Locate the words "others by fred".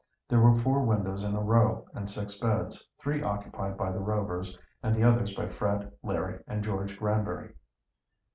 5.03-5.91